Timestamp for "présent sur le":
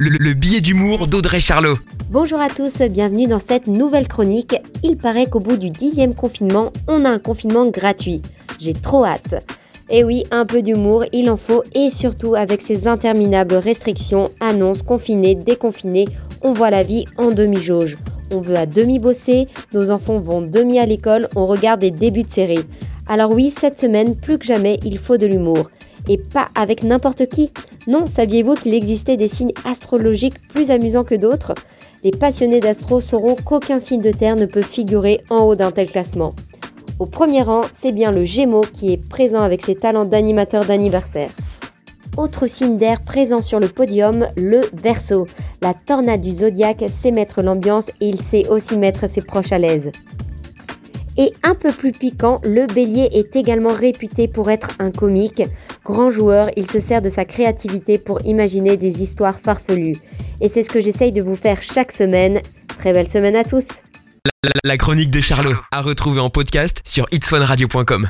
43.00-43.68